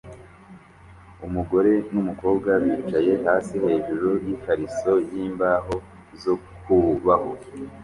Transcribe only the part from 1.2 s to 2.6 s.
Umugore numukobwa